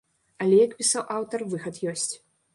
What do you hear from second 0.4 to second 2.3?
Але, як пісаў аўтар, выхад ёсць.